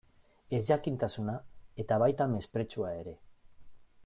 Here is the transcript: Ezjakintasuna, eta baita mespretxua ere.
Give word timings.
Ezjakintasuna, 0.59 1.35
eta 1.85 2.01
baita 2.05 2.29
mespretxua 2.35 2.95
ere. 3.05 3.19